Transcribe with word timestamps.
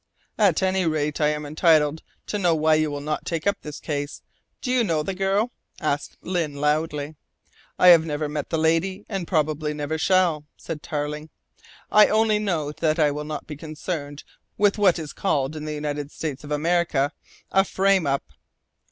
"At 0.39 0.63
any 0.63 0.87
rate, 0.87 1.21
I 1.21 1.27
am 1.27 1.45
entitled 1.45 2.01
to 2.25 2.39
know 2.39 2.55
why 2.55 2.73
you 2.73 2.89
will 2.89 3.01
not 3.01 3.23
take 3.23 3.45
up 3.45 3.61
this 3.61 3.79
case. 3.79 4.23
Do 4.59 4.71
you 4.71 4.83
know 4.83 5.03
the 5.03 5.13
girl?" 5.13 5.51
asked 5.79 6.17
Lyne 6.23 6.55
loudly. 6.55 7.17
"I 7.77 7.89
have 7.89 8.03
never 8.03 8.27
met 8.27 8.49
the 8.49 8.57
lady 8.57 9.05
and 9.07 9.27
probably 9.27 9.75
never 9.75 9.99
shall," 9.99 10.45
said 10.57 10.81
Tarling. 10.81 11.29
"I 11.91 12.07
only 12.07 12.39
know 12.39 12.71
that 12.71 12.97
I 12.97 13.11
will 13.11 13.25
not 13.25 13.45
be 13.45 13.55
concerned 13.55 14.23
with 14.57 14.79
what 14.79 14.97
is 14.97 15.13
called 15.13 15.55
in 15.55 15.65
the 15.65 15.73
United 15.75 16.09
States 16.11 16.43
of 16.43 16.49
America 16.51 17.11
a 17.51 17.63
'frame 17.63 18.07
up.'" 18.07 18.25